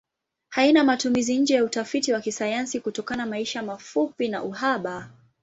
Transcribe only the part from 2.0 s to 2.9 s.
wa kisayansi